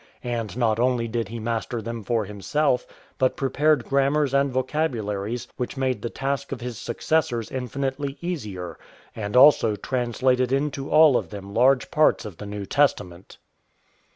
[0.23, 2.87] And not only did he master them for himself,
[3.19, 8.79] but prepared gram mars and vocabularies which made the task of his successors infinitely easier,
[9.15, 13.37] and also translated into all of them large parts of the New Testament.